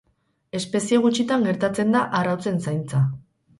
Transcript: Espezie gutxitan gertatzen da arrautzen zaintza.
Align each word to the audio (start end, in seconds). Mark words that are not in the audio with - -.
Espezie 0.59 0.99
gutxitan 1.03 1.45
gertatzen 1.49 1.93
da 1.99 2.03
arrautzen 2.23 2.61
zaintza. 2.67 3.07